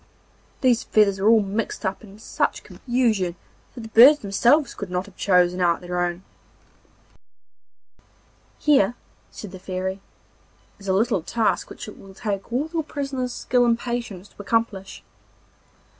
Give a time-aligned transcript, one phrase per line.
[0.61, 3.35] These feathers were all mixed up in such confusion
[3.75, 6.23] that the birds themselves could not have chosen out their own.
[8.57, 8.95] 'Here,'
[9.29, 10.01] said the Fairy,
[10.79, 14.41] 'is a little task which it will take all your prisoner's skill and patience to
[14.41, 15.03] accomplish.